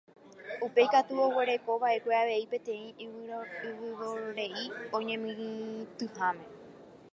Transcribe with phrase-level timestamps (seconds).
[0.67, 4.63] Upéi katu oguerekova'ekue avei peteĩ yvyvore'i
[5.01, 6.45] oñemitỹháme.